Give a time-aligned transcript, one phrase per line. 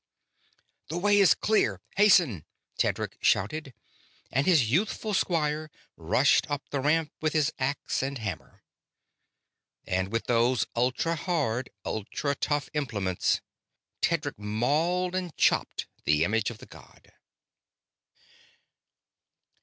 [0.89, 1.79] "The way is clear!
[1.95, 2.45] Hasten!"
[2.79, 3.75] Tedric shouted,
[4.31, 8.63] and his youthful squire rushed up the ramp with his axe and hammer.
[9.85, 13.41] And with those ultra hard, ultra tough implements
[14.01, 17.13] Tedric mauled and chopped the image of the god.